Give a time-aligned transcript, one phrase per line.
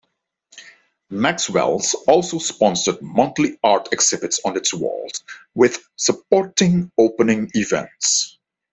[1.11, 8.39] Maxwell's also sponsored monthly art exhibits on its walls, with supporting opening events.